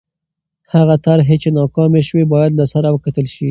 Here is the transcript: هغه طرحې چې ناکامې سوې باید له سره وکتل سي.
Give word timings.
هغه 0.73 0.95
طرحې 1.05 1.35
چې 1.41 1.49
ناکامې 1.57 2.01
سوې 2.09 2.25
باید 2.33 2.51
له 2.59 2.65
سره 2.73 2.87
وکتل 2.95 3.25
سي. 3.35 3.47